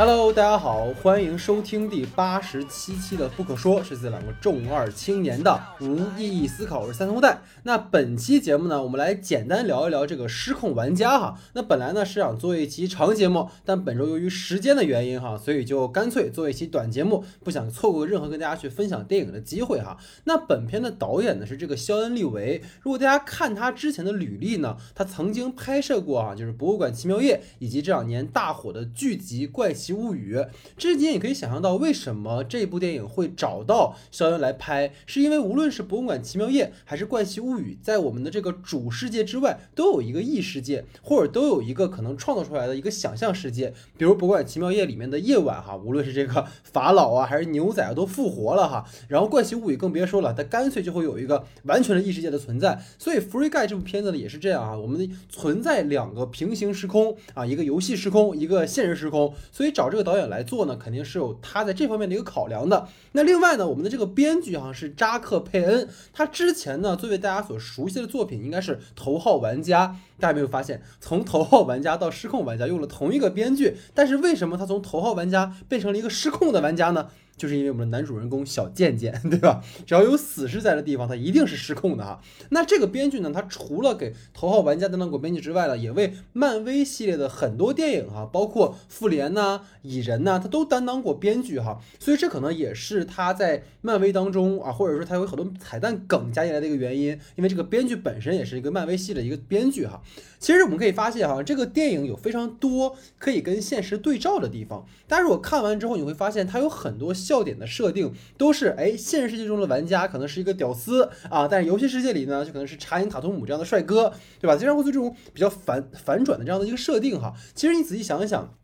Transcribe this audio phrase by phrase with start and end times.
[0.00, 6.80] Hello，大家好，欢迎收听第八十七期的《不可说》，是这两个重二青年的无意义思考。
[6.80, 7.42] 我是三头带。
[7.64, 11.38] 那本期节目呢，我们来简单聊一聊这个失控玩家哈。
[11.52, 19.98] 那本来呢是想做一期长节目，但本周由于时间的原因哈，所以就干脆做一期短节目，不想错过任何跟大家去分享电影的机会哈。
[20.24, 22.62] 那本片的导演呢是这个肖恩·利维。
[22.80, 29.88] 如果大家看他之前的履历呢，他曾经拍摄过啊，就是《博物馆奇妙夜》以及这两年大火的剧集《怪奇》。
[29.92, 30.38] 物语，
[30.76, 43.72] 这几年也可以想象到，为什么这部电影会找到肖恩来拍，是因为无论是《博物馆奇妙夜》还是《怪奇物语》，在我们的这个主世界之外，都有一个异世界，或者都有一个可能创造出来的一个想象世界。
[43.96, 48.84] 比如《博物馆奇妙夜》里面的夜晚，哈，无论是这个法老啊，还是牛仔啊，都复活了哈。
[49.08, 52.80] 然后《怪奇物语》更别说了，它干脆就会有一个完全的异世界的存在。
[52.98, 59.90] 所以《Free Guy》这部片子呢，也是这样啊，我们存在两个平行时空啊，一个游戏时空，一个现实时空，所以找。
[59.90, 62.86] 这个导演来做呢，肯定是有他在这方面的一个考量的。
[63.12, 69.88] 那另外呢，我们的这个编剧哈是扎克佩恩，他之前呢作为大家所熟悉的作品应该是《头号玩家》。
[70.20, 77.08] 大家没有发现，从《头号玩家》到《失控玩家》用了同一个编剧，但是为什么他从《头号玩家》变成了一个失控的玩家呢？
[77.40, 79.64] 就是因为我们的男主人公小贱贱，对吧？
[79.86, 82.20] 只要有死尸在的地方，他一定是失控的哈。
[82.50, 91.80] 那这个编剧呢，他除了给《头号玩家》担当过编剧之外呢，也为漫威系列的很多电影哈，包括《复联》呐、《蚁人》呐，他都担当过编剧哈。
[91.98, 97.18] 所以这可能也是他在漫威当中啊，或者说他有很多彩蛋梗加进来的一个原因。
[97.36, 100.02] 因为这个编剧本身也是一个漫威系的一个编剧哈。
[100.40, 104.84] 其实我们可以发现哈，这个电影有非常多可以跟现实对照的地方。
[105.06, 107.14] 大家如果看完之后，你会发现它有很多。
[107.20, 114.56] 笑点的设定都是哎，现实世界中的玩家可能是一个屌丝啊，但是游戏世界里呢，就可能是查理塔图姆这样的帅哥，对吧？
[114.56, 117.34] 经常会做这种比较反反转的这样的一个设定哈。
[117.54, 118.54] 其实你仔细想一想。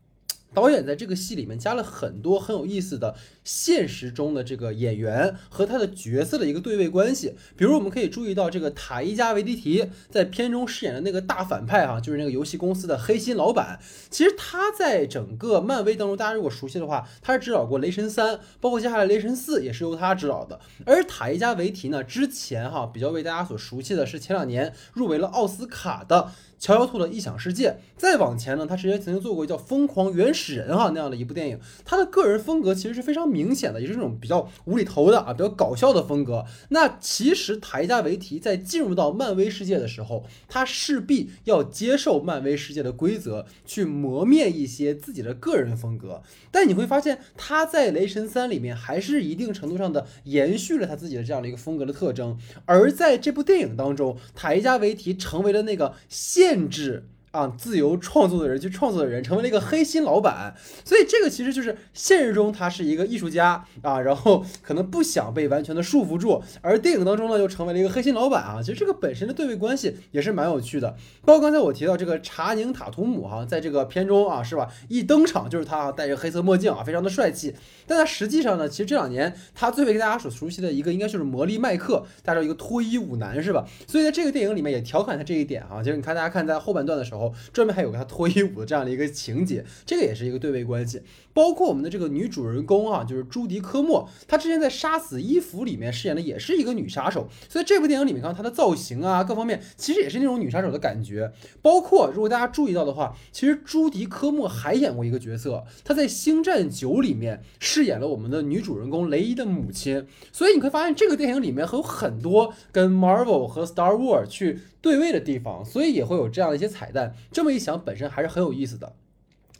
[0.53, 3.13] 导演在这个戏里面加了很多很有意思的
[3.47, 13.79] 现实中的这个演员和他的角色的一个对位关系，比如我们可以注意到这个塔伊加维迪提在片中饰演的那个大反派哈，就是那个游戏公司的黑心老板。
[14.09, 20.59] 其实他在整个漫威当中，大家如果熟悉的话，他是指导过雷神三，包括接下来雷神四也是由他指导的。
[20.85, 26.31] 而塔伊加维提呢，之前哈比较为大家所熟悉的是前两年入围了奥斯卡的。
[26.59, 36.43] 乔乔兔的异想世界，再往前呢，他之前曾经做过叫《疯狂原始人》哈那样的一部电影，他的个人风格其实是非常明明显的，也是这种比较无厘头的啊，比较搞笑的风格。
[36.69, 46.23] 那其实台加维提在进入到漫威世界的时候，他势必要接受漫威世界的规则，去磨灭一些自己的个人风格。
[46.49, 55.93] 但你会发现，他在《雷神三》里面还是一定程度上的延续了他自己的这样的一个风格的特征，而在这部电影当中，台加维提成为了那个。
[56.09, 57.07] 限制。
[57.37, 68.59] 啊，自由创作的人去创作的人成为了一个黑心老板，所以这个其实就是现实中他是一个艺术家啊，然后可能不想被完全的束缚住，而电影当中呢又成为了一个黑心老板啊。
[68.59, 70.95] 其实这个本身的对位关系也是蛮有趣的。
[71.23, 74.67] 包括刚才我提到这个查宁塔图姆哈，在这个片中啊，是吧？
[74.87, 77.53] 一登场就是他啊戴着黑色墨镜啊，非常的帅气。
[77.85, 83.63] 但他实际上呢，其实这两年他最为大家所熟悉的一个应该就是魔力麦克，大家一个脱衣舞男是吧？
[83.87, 87.26] 所以在这个电影里面也调侃他这一点啊，就是你看大家看在后半段的时候。
[87.53, 91.01] 专门还有个他脱衣舞的这样的一个情节，这个也是一个对位关系。
[91.37, 101.31] 包括我们的这个女主人公啊，就是朱迪科莫，她之前在《杀死伊芙》里面饰演的也是一个女杀手，所以这部电影里面看她的造型啊，各方面其实也是那种女杀手的感觉。
[101.61, 110.07] 包括如果大家注意到的话，其实朱迪科莫还演过一个角色，她在《星战九》里面饰演了我们的女主人公雷伊的母亲。
[110.31, 117.13] 所以你会发现这个电影里面有很多跟 Marvel 和 Star Wars 去对位的地方，所以也会有这样的一些彩蛋。
[117.31, 118.95] 这么一想，本身还是很有意思的。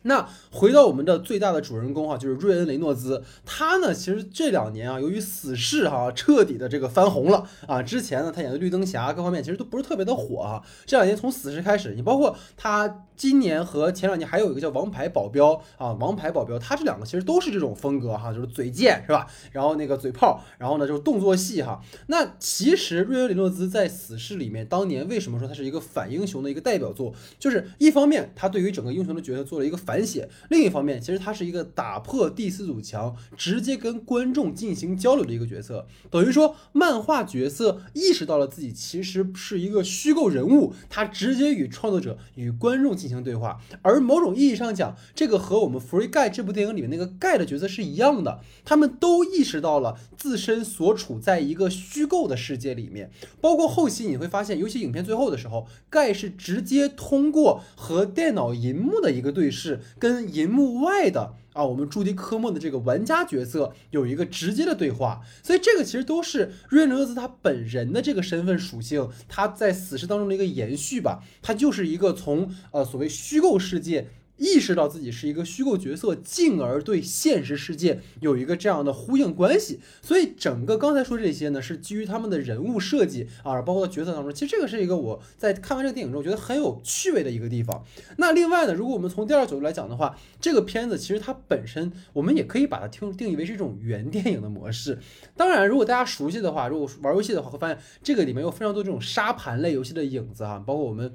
[0.07, 3.23] 那回到我们的最大的主人公哈，就是瑞恩·雷诺兹。
[3.45, 7.83] 他呢，其实这两年啊，由于死侍哈，彻底的这个翻红了啊。
[7.83, 10.63] 之前呢，他演的绿灯侠各方面其实都不是特别的火哈。
[10.85, 19.27] 这两年从死侍开始，你包括他今年和前两年还有一个叫王牌保镖啊，王牌保镖，他这两个其实都是这种风格哈，就是嘴贱是吧？
[19.51, 21.81] 然后那个嘴炮，然后呢就是动作戏哈。
[22.07, 27.13] 那其实瑞恩·雷诺兹在死侍里面当年为什么说他是一个反英雄的一个代表作？
[27.37, 29.96] 就是一方面他对于整个英雄的角色做了一个反。
[29.97, 35.87] 反写，另一方面，其实他是一个打破第四堵墙，直接跟观众进行交流的一个角色。
[36.11, 43.59] 等于说，漫画角色意识到了自己其实是一个虚构人物，他直接与创作者、与观众进行对话。
[43.81, 53.09] 而某种意义上讲，这个和我们《Free Guy》这部电影里面那个盖的角色是一样的，他们都意识到了自身所处在一个虚构的世界里面。
[53.41, 59.81] 包括后期你会发现，尤其影片最后的时候，盖是直接通过和电脑银幕的一个对视。
[59.99, 61.33] 跟银幕外的。
[61.53, 74.07] 啊，我们朱迪科莫的这个玩家角色有一个直接的对话，所以这个其实都是瑞恩·诺兹他本人的这个身份属性，他在死侍当中的一个延续吧，他就是一个从呃所谓虚构世界。
[74.37, 79.79] 意识到自己是一个虚构角色，进而对现实世界有一个这样的呼应关系。
[80.01, 84.33] 所以整个刚才说这些呢，是基于他们的人物设计啊，包括角色当中。
[84.33, 87.83] 其实这个是一个我在看完这个电影之后觉得很有趣味的一个地方。
[88.17, 94.99] 那另外呢，如果我们从第二角度来讲的话，这个片子其实它本身我们也可以把它定定义为是一种原电影的模式。
[95.35, 101.11] 当然，如果大家熟悉的话，如果玩游戏的话，会发现这个里面有非常多这种沙盘类游戏的影子啊，包括我们。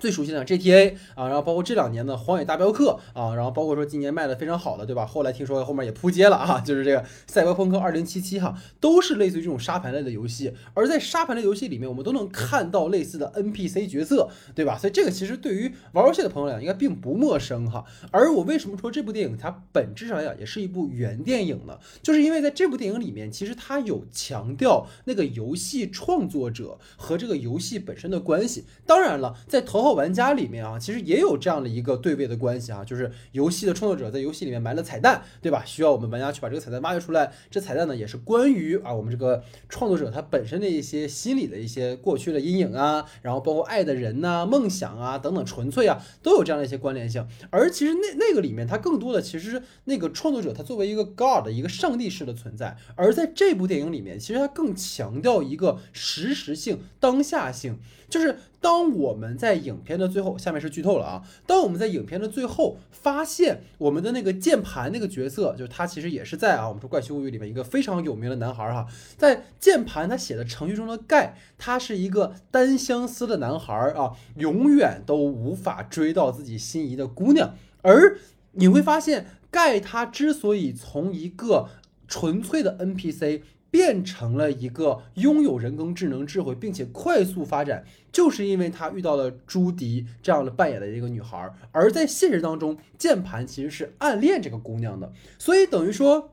[0.00, 5.06] 最熟悉的 GTA 啊，然后包括这两年的《荒野大镖客》啊，然后包括说今年卖的非常好的，对吧？
[5.06, 8.06] 后来听说后面也扑街了啊，就是这个《赛博朋克2077》
[8.40, 10.52] 哈，都是类似于这种沙盘类的游戏。
[10.74, 14.78] 而在沙盘类游戏里面，我们都能看到类似的 NPC 角色，对吧？
[14.78, 17.84] 所以这个其实对于玩游戏的朋友来讲，应该并不陌生哈。
[18.10, 21.78] 而我为什么说这部电影它本质上来讲也是一部原电影呢？
[22.02, 28.64] 就是因为在这部电影里面，其实它有强调那个游戏创作者和这个游戏本身的关系。
[28.86, 35.62] 当然了，在头号玩家里面啊，其实也有这样的一个对位的关系啊，就是游戏的创作者在游戏里面埋了彩蛋，对吧？
[35.64, 37.32] 需要我们玩家去把这个彩蛋挖掘出来。
[37.50, 47.26] 这彩蛋呢，也是关于啊我们这个创作者他本身的一些心理的一些过去的阴影啊，然后包括爱的人呐、梦想啊等等，纯粹啊都有这样的一些关联性。
[47.50, 57.78] 而其实那那个里面，它更多的其实那个创作者他作为一个 God 一个上帝式的存在，而在这部电影里面，其实它更强调一个实时性、当下性，
[58.10, 58.36] 就是。
[58.62, 61.22] 当我们在影片的最后，下面是剧透了啊！
[61.46, 68.86] 当我们在影片的最后发现我们的那个键盘那个角色，就是他其实也是在啊，我们说《怪奇物语》里面一个非常有名的男孩哈，
[69.16, 77.54] 在键盘他写的程序中的盖，他是一个单相思的男孩啊，永远都无法追到自己心仪的姑娘。
[77.80, 78.18] 而
[78.52, 81.70] 你会发现，盖他之所以从一个
[82.06, 83.40] 纯粹的 NPC。
[83.70, 96.32] 变成了一个拥有人工智能智慧，并且快速发展，就是因为他遇到了朱迪这样的扮演的一个女孩，而在现实当中，键盘其实是暗恋这个姑娘的，所以等于说。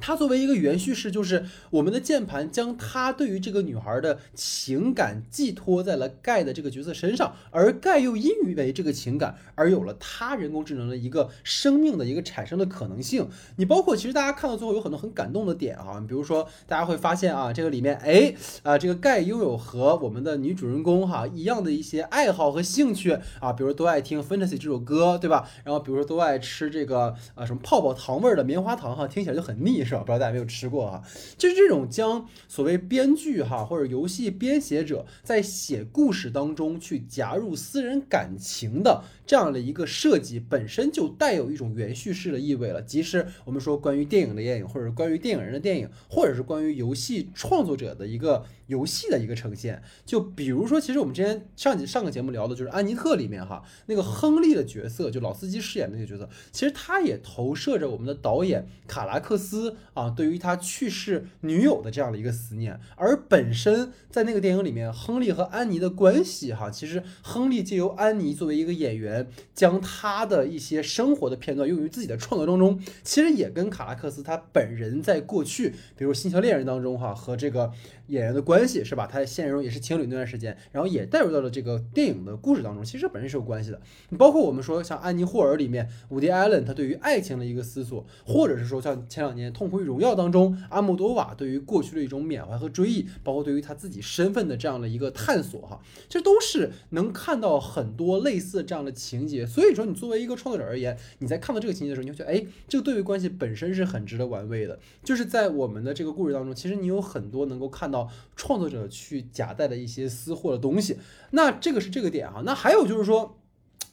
[0.00, 13.28] 它作为一个原叙事，就是我们的键盘将他对于这个女孩的情感寄托在了盖的这个角色身上，而盖又因为这个情感而有了他人工智能的一个生命的一个产生的可能性。
[13.56, 25.48] 你包括其实大家看到最后有很多很感动的点啊，比如说大家会发现啊，这个里面哎啊，这个盖拥有和我们的女主人公哈一样的一些爱好和兴趣啊，比如都爱听《Fantasy》这首歌，对吧？
[25.64, 29.87] 然后比如说都爱吃这个啊什么泡泡糖味儿的棉花糖哈，听起来就很腻。
[29.88, 30.00] 是吧？
[30.00, 31.02] 不知道大家有没有吃过啊，
[31.36, 42.82] 就是这种将所谓编剧哈或者游戏编写者在写故事当中去夹入私人感情的这样的一个设计，本身就带有一种原叙事的意味了。
[42.82, 48.44] 即使我们说关于电影的电影，或者关于电影人的电影，或者是关于游戏创作者的一个。
[48.68, 62.78] 游戏的一个呈现，就比如说，其实我们之前上集上个节目聊的就是《安妮特》里面哈，那个亨利的角色，就老司机饰演的那个角色，其实他也投射着我们的导演卡拉克斯啊，对于他去世女友的这样的一个思念。
[62.96, 77.72] 而本身在那个电影里面，亨利和安妮的关系哈，其实亨利借由安妮作为一个演员，将他的一些生活的片段用于自己的创作当中，其实也跟卡拉克斯他本人在过去，比如《星球猎人》当中哈，和这个。
[78.08, 79.06] 演员的关系是吧？
[79.06, 82.84] 他在现实中也是情侣那段时间，然后也带入到了这个电影的故事当中。
[82.84, 83.80] 其实本身是有关系的。
[84.18, 99.46] 包括我们说像《安妮霍尔》里面，伍迪·艾伦他对于爱情的一个思索，或者是说像前两年《痛苦与荣耀》当中，阿莫多瓦对于过去的一种缅怀和追忆，包括对于他自己身份的这样的一个探索，哈，这都是能看到很多类似这样的情节。
[99.46, 104.78] 所以说，你作为一个创作者而言，你在看到这个情节的时候，你会觉得，哎，这个对位关系本身是很值得玩味的。
[105.04, 107.97] 就是在我们的这个故事当中，其实你有很多能够看到。
[108.36, 110.98] 创作者去夹带的一些私货的东西，
[111.30, 113.34] 那这个是这个点哈，那还有就是说。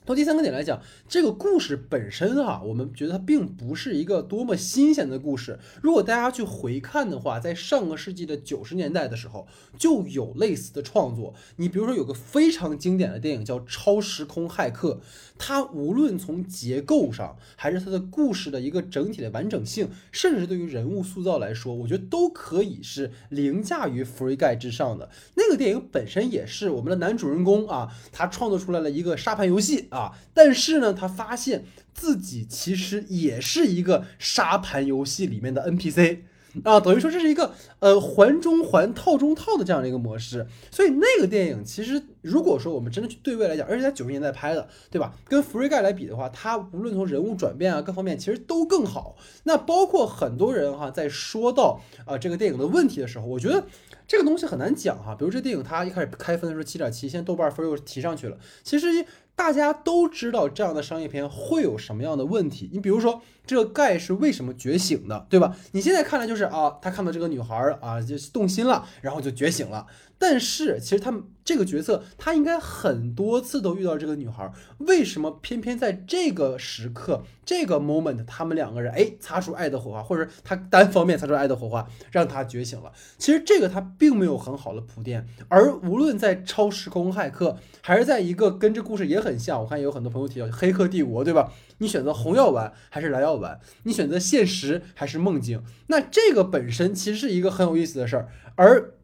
[0.05, 5.57] 从第三个点来讲，这个故事本身哈，我们觉得它并不是一个多么新鲜的故事。
[5.81, 9.47] 如果大家去回看的话，在上个世纪的九十年代的时候，
[9.79, 11.33] 就有类似的创作。
[11.55, 14.93] 你比如说，有个非常经典的电影叫《超时空骇客》，
[15.39, 25.09] 它无论从结构上，还是它的故事的一个整体的完整性，甚至对于人物塑造来说，我觉得都可以是凌驾于《福瑞盖》之上的。
[25.33, 29.87] 那个电影本身也是我们的男主人公啊，他创作出来了一个沙盘游戏。
[29.95, 30.11] 啊！
[30.33, 36.19] 但是呢，他发现自己其实也是一个沙盘游戏里面的 NPC
[36.63, 40.47] 啊，等于说这是一个呃环中环套中套的这样的一个模式。
[40.71, 45.13] 所以那个电影其实如果说我们真的去对位来讲，而且在九十年代拍的，对吧？
[45.27, 49.17] 跟《Free Guy》来比的话，它无论从人物转变啊各方面，其实都更好。
[49.43, 53.65] 那包括很多人哈，在说到啊这个电影的问题的时候，我觉得
[54.07, 55.13] 这个东西很难讲哈。
[55.13, 58.37] 比如这电影它一开始开分的时候七点七，现在豆瓣分又提上去了。
[58.63, 58.87] 其实
[59.35, 62.69] 大家都知道这样的商业片会有什么样的问题。
[62.71, 65.55] 你比如说这个盖是为什么觉醒的，对吧？
[65.73, 69.85] 你现在看来就是啊，他看到这个女孩啊就动心了，然后就觉醒了。
[70.27, 82.91] 但是其实他们这个角色，他应该很多次都遇到这个女孩，为什么偏偏在这个时刻、这个 moment，他们两个人哎擦出爱的火花，或者他单方面擦出爱的火花，让他觉醒了？
[83.19, 91.53] 其实这个他并没有很好的铺垫，而无论在超时空骇客，还是在一个跟这故事也很像，我看也有很多朋友提到《黑客帝国》，对吧？
[91.77, 93.59] 你选择红药丸还是蓝药丸？
[93.83, 95.61] 你选择现实还是梦境？
[95.85, 98.94] 那这个本身其实是一个很有意思的事儿，而。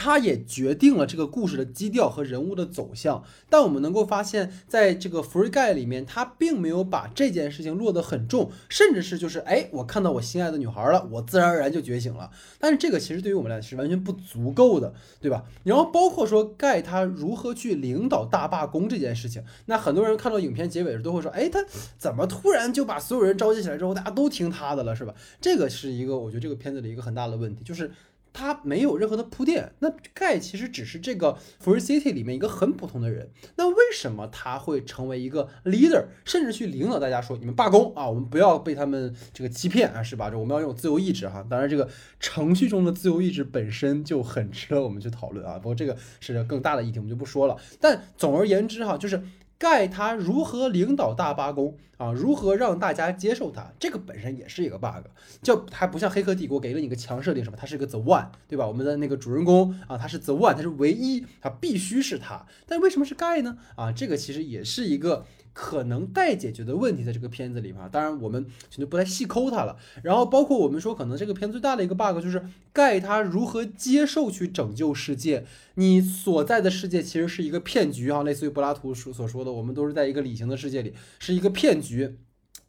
[0.00, 12.30] 它也决定了这个故事的基调和人物的走向，但我们能够发现，在这个《Free Guy》里面，他并没有把这件事情落得很重，甚至是就是，哎，我看到我心爱的女孩了，我自然而然就觉醒了。
[12.60, 15.44] 但是这个其实对于我们来说是完全不足够的，对吧？
[15.64, 21.58] 然后包括说盖他如何去领导大罢工这件事情，那很多人看到影片结尾的时候都会说，哎，他
[21.98, 25.12] 怎么突然就把所有人召集起来之后，大家都听他的了，是吧？
[25.40, 27.90] 这个是一个我觉得这个片子里一个很大的问题，就是。
[28.32, 40.30] 他没有任何的铺垫，那盖其实只是这个 Free City 里面一个很普通的人，那为什么他会成为一个 leader，甚至去领导大家说你们罢工啊，我们不要被他们这个欺骗啊，是吧？
[40.30, 41.44] 这我们要用自由意志哈。
[41.48, 41.88] 当然，这个
[42.20, 45.58] 程序中的自由意志本身就很值得我们去讨论啊。
[45.58, 47.56] 不过这个是更大的议题，我们就不说了。
[47.80, 49.22] 但总而言之哈，就是。
[49.58, 52.12] 盖他如何领导大罢工啊？
[52.12, 53.72] 如何让大家接受他？
[53.80, 55.04] 这个本身也是一个 bug，
[55.42, 57.56] 就还不像《黑客帝国》给了你个强设定，什么？
[57.60, 58.66] 他是个 the one，对吧？
[58.66, 62.46] 我们的那个主人公啊，他是 the one，他是唯一，他必须是他。
[62.66, 63.58] 但为什么是盖呢？
[63.74, 65.24] 啊，这个其实也是一个。
[65.60, 69.76] 可能待解决的问题，在这个片子里面，当然我们就不太细抠它了。
[70.04, 72.40] 然后包括我们说，可能这个片最大的一个 bug 就是
[72.72, 75.44] 盖他如何接受去拯救世界。
[75.74, 82.18] 你所在的世界其实是一个骗局啊，类似于柏拉图所所说的，我们都是在一个理性的世界里，是一个骗局。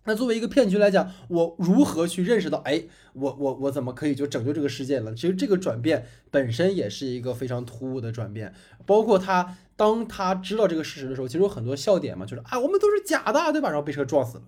[0.06, 5.13] 那作为一个骗局来讲，我如何去认识到，哎，我我我怎么可以就拯救这个世界了？
[5.13, 8.53] 其实这个转变本身也是一个非常突兀的转变，
[8.86, 13.70] 包括他当他知道这个事实的时候，其实有很多笑点嘛，就是啊，我们都是假的，对吧？
[13.70, 14.44] 然后被车撞死了。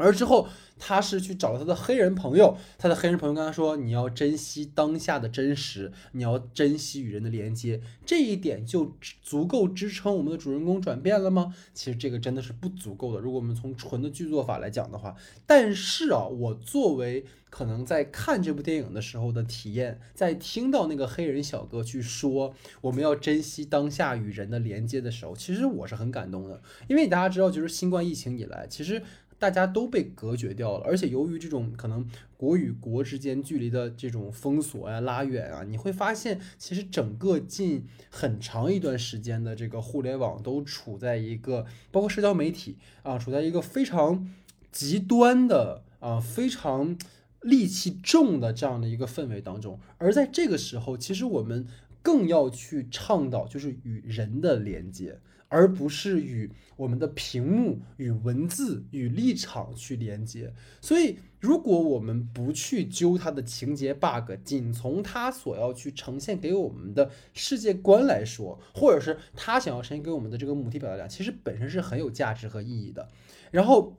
[0.00, 11.54] 而之后，他是去找了他的黑人朋友，他的黑人朋友跟他说：“你要珍惜当下的真实，你要珍惜与人的连接。”这一点就足够支撑我们的主人公转变了吗？
[11.74, 13.20] 其实这个真的是不足够的。
[13.20, 15.14] 如果我们从纯的剧作法来讲的话，
[15.46, 29.02] 但是啊，我作为可能在看这部电影的时候的体验，在听到那个黑人小哥去说我们要珍惜当下与人的连接的时候，其实我是很感动的，因为大家知道，就是新冠疫情以来，其实。
[29.40, 32.06] 大家都被隔绝掉了，而且由于这种可能
[32.36, 44.30] 国与国之间距离的这种封锁呀、拉远啊，你会发现，其实整个近很长一段时间的这个互联网都处在一个，包括社交媒体啊，处在一个非常
[44.70, 46.98] 极端的啊、非常
[47.40, 49.80] 戾气重的这样的一个氛围当中。
[49.96, 51.66] 而在这个时候，其实我们
[52.02, 55.18] 更要去倡导，就是与人的连接。
[55.50, 60.54] 而不是与我们的屏幕、与文字、与立场去连接。
[60.80, 73.08] 所以，如果我们不去揪它的情节 bug，仅从它所要去呈现给我们的世界观来说，或者是它想要呈现给我们的这个母题表达量，其实本身是很有价值和意义的。
[73.50, 73.98] 然后，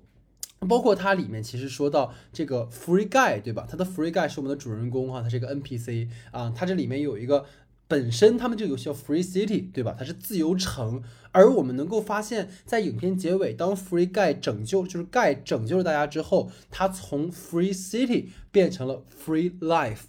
[0.67, 3.67] 包括它里面其实说到这个 Free Guy，对吧？
[3.69, 7.45] 它的 Free Guy 是我们的主人公哈，它是一个 NPC 啊，它这里面有一个。
[7.91, 9.93] 本身他们这个游戏叫 Free City，对吧？
[9.99, 20.03] 它是自由城，而我们能够发现，在影片结尾，当 Free Guy 拯救，就是 Guy 拯救了大家之后，他从 Free City 变成了 Free Life，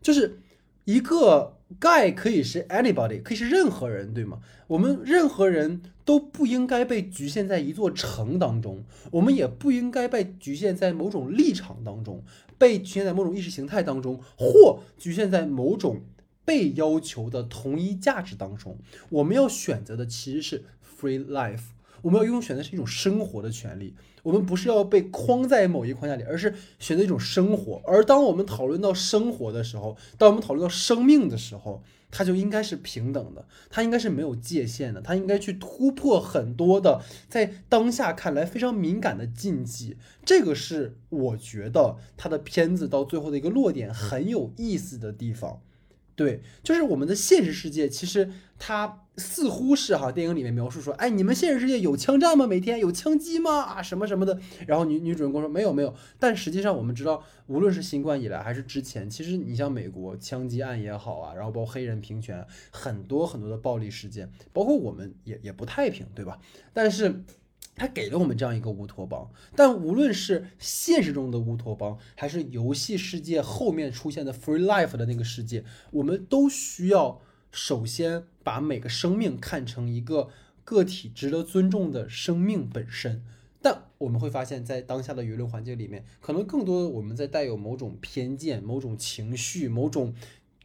[0.00, 0.38] 就是
[0.86, 4.40] 一个 Guy 可以是 anybody，可以是任何人，对吗？
[4.68, 12.24] 我们任何人都不应该被局限在一座城当中，我们也不应该被局限在某种立场当中，
[12.56, 16.00] 被局限在某种意识形态当中，或局限在某种。
[16.48, 18.78] 被要求的同一价值当中，
[19.10, 21.64] 我们要选择的其实是 free life。
[22.00, 23.94] 我们要拥有选择是一种生活的权利。
[24.22, 27.82] 我们不是要被框在某一框架里，而是选择一种生活。
[27.84, 39.96] 而当我们讨论到生活的时候，当我们讨论到生命的时候，它就应该是平等的，它应该是没有界限的，它应该去突破很多的在当下看来非常敏感的禁忌。
[40.24, 45.60] 这个是我觉得他的片子到最后的一个落点很有意思的地方。
[46.18, 52.44] 对，就是我们的现实世界，其实它似乎是哈，电影里面描述说，哎，你们现实世界有枪战吗？
[52.44, 53.60] 每天有枪击吗？
[53.62, 54.36] 啊，什么什么的。
[54.66, 55.94] 然后女女主人公说没有没有。
[56.18, 66.36] 但实际上我们知道，无论是新冠以来还是之前，其实你像美国枪击案也好啊，然后包括黑人平权，很多很多的暴力事件，包括我们也也不太平，对吧？
[66.72, 67.22] 但是。
[67.78, 77.20] 他给了我们这样一个乌托邦，但无论是现实中的乌托邦，还是游戏世界后面出现的 free life 的那个世界，我们都需要
[77.52, 80.28] 首先把每个生命看成一个
[80.64, 83.22] 个体值得尊重的生命本身。
[83.60, 90.14] 但我们会发现，在当下的舆论环境里面，可能更多的我们在带有某种偏见、某种情绪、某种。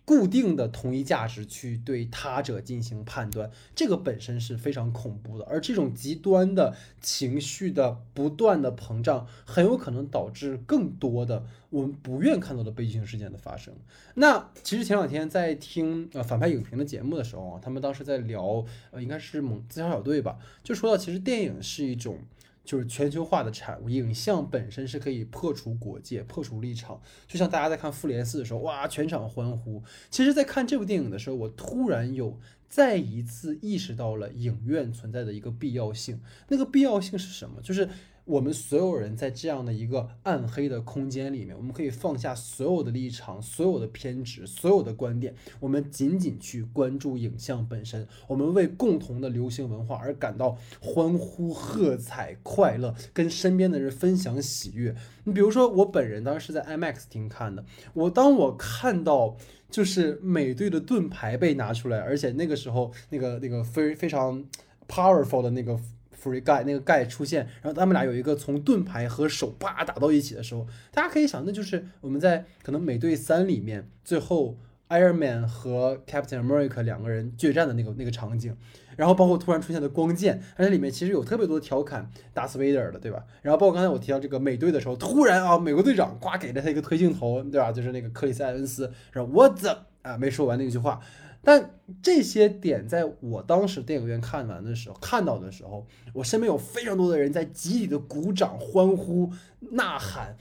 [0.05, 5.45] 固定的同一价值去对他者进行判断，这个本身是非常恐怖的。
[5.45, 13.73] 而这种极端的情绪的不断的膨胀，很有可能导致更多的我们不愿看到的悲剧性事件的发生。
[14.15, 22.19] 那其实前两天在听呃反派影评的节目的时候啊，他们当时在聊呃应该是猛自杀小队吧，就说到其实电影是一种。
[22.63, 27.01] 就是全球化的产物，影像本身是可以破除国界、破除立场。
[27.27, 29.83] 就像大家在看《复联四》的时候，哇，全场欢呼。
[30.09, 32.39] 其实，在看这部电影的时候，我突然有
[32.69, 36.21] 再一次意识到了影院存在的一个必要性。
[36.47, 37.61] 那个必要性是什么？
[37.61, 37.89] 就是。
[38.25, 48.07] 我们所有人在这样的一个暗黑的空间里面，我们可以放下所有的立场、所有的偏执、所有的观点，我们仅仅去关注影像本身。
[48.27, 54.95] 我们为共同的流行文化而感到欢呼、喝彩、快乐，跟身边的人分享喜悦。
[55.25, 59.35] 你比如说，我本人当时是在 IMAX 厅看的，我当我看到
[59.69, 64.41] 就是美队的盾牌被拿出来，而且那个时候那个那个非非常
[64.87, 65.77] powerful 的那个。
[66.23, 74.57] Free Guy 那个盖出现，然后他们俩有一个从盾牌和手啪打到一起的时候，大家可以想，那就是我们在可能美队三里面最后
[74.89, 78.55] Iron Man 和 Captain America 两个人决战的那个那个场景，
[78.95, 83.23] 然后包括突然出现的光剑，而且里面其实有特别多调侃 Darth Vader 的，对吧？
[83.41, 87.71] 然后包括刚才我提到这个美队的时候，突然啊，美国队长呱给了他一个推镜头，对吧？
[87.71, 90.99] 就是那个克里斯·埃文斯，然后 What the 啊，没说完那句话。
[91.43, 99.29] 但这些点在我当时电影院看完的时候，看到的时候，我身边有非常多的人在集体的鼓掌、欢呼、
[99.71, 100.37] 呐喊，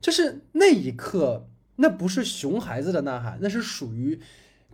[0.00, 4.18] 就是那一刻，那不是熊孩子的呐喊，那是属于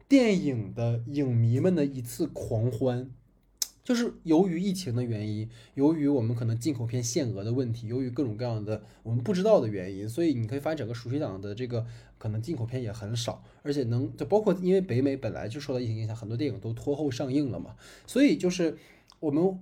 [0.09, 3.11] 电影的影迷们的一次狂欢。
[3.87, 11.87] 就是由于疫情的原因，由于我们可能进口片限额的问题，由于各种各样的我们不知道的原因，所以你可以发现整个暑期档的这个
[12.19, 17.77] 可能进口片也很少，而且能就包括因为北美本来就受到疫情影响，很多电影都拖后上映了嘛，
[18.09, 18.77] 所以就是
[19.21, 19.57] 我们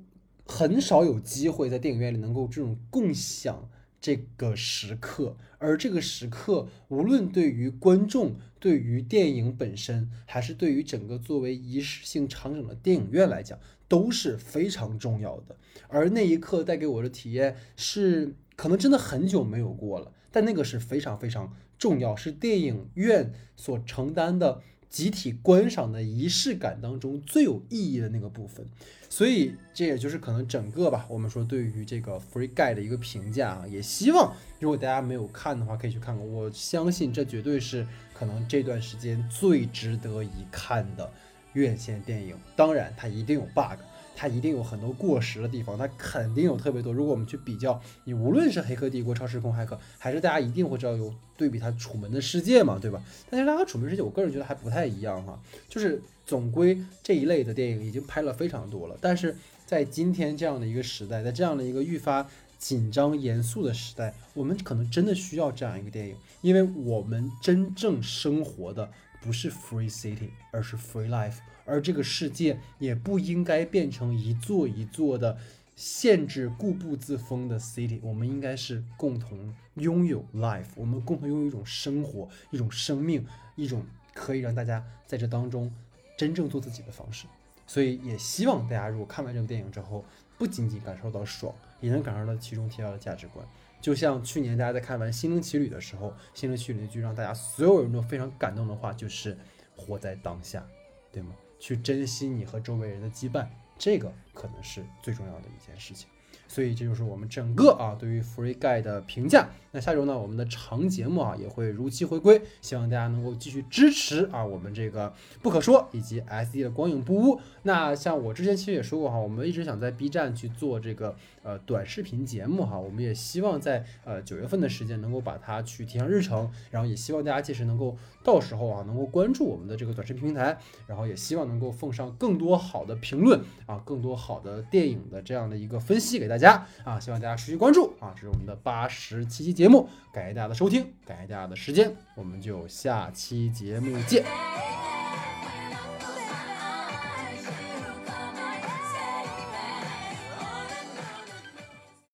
[0.47, 3.69] 很少有机会在电影院里能够这种共享
[4.05, 13.59] 这个时刻，而这个时刻无论对于观众、对于电影本身，还是对于整个作为仪式性场景的电影院来讲。
[13.87, 15.57] 都是非常重要的，
[15.88, 24.62] 而那一刻带给我的体验是可能真的很久没有过了，但那个是非常非常重要，是电影院所承担的
[24.94, 28.64] 集体观赏的仪式感当中最有意义的那个部分。
[29.11, 36.24] 所以这也就是可能整个吧，我们说对于这个 Free Guy 的一个评价啊，也希望如果大家没有看的话，可以去看看。
[36.24, 41.11] 我相信这绝对是可能这段时间最值得一看的。
[41.54, 43.78] 院线电影，当然它一定有 bug，
[44.16, 46.92] 它一定有很多过时的地方，它肯定有特别多。
[46.92, 53.03] 如果我们去比较，你无论是《黑客帝国》《超时空骇客》，还是大家一定会知道有对比它《楚门的世界》嘛，对吧？
[53.29, 55.40] 但是它和《楚门世界》，我个人觉得还不太一样哈。
[55.68, 62.27] 就是总归这一类的电影已经拍了非常多了，但是在今天这样的一个时代，在这样的一个愈发
[62.59, 68.88] 紧张严肃的时代，我们可能真的需要这样一个电影，因为我们真正生活的。
[69.20, 75.38] 不是 free city，而是 free life，而这个世界也不应该变成一座一座的
[75.77, 77.98] 限制、固步自封的 city。
[78.03, 85.72] 我们应该是共同拥有 life，我们共同拥有一种生活、一种生命、一种可以让大家在这当中
[86.16, 87.27] 真正做自己的方式。
[87.66, 90.05] 所以也希望大家如果看完这部电影之后，
[90.37, 93.46] 不仅仅感受到爽，也能感受到其中提到的价值观。
[93.81, 99.37] 就像去年大家在看完《心灵奇旅》的时候，《心灵奇旅》那句让大家所有人都非常感动的话，就是
[99.77, 100.66] “活在当下”，
[101.11, 101.35] 对吗？
[101.59, 106.09] 去珍惜你和周围人的羁绊，这个可能是最重要的一件事情。
[106.55, 109.49] 所以这就是我们整个啊对于 Free Guy 的评价。
[109.73, 115.12] 那下周呢，我们的长节目啊也会如期回归，希望大家能够继续支持啊我们这个
[115.43, 117.40] 不可说以及 SD 的光影不污。
[117.64, 144.93] 那像我之前其实也说过哈，我们一直想在 B 站去做这个呃短视频节目哈，我们也希望在呃九月份的时间能够把它去提上日程，然后也希望大家届时能够到时候啊能够关注我们的这个短视频平台，然后也希望能够奉上更多好的评论啊，更多好的电影的这样的一个分析给大家家啊，希望大家持续关注啊，这是我们的八十七期节目，感谢大家的收听，感谢大家的时间，我们就下期节目见。